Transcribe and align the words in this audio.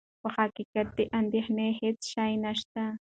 په 0.21 0.27
حقیقت 0.37 0.87
کې 0.95 1.03
د 1.07 1.09
اندېښنې 1.19 1.67
هېڅ 1.79 1.99
شی 2.13 2.31
نه 2.43 2.51
شته. 2.59 2.83